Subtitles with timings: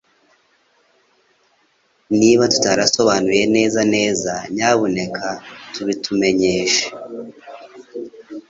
[2.19, 5.25] Niba tutarasobanuye neza neza, nyamuneka
[5.73, 6.85] tubitumenyeshe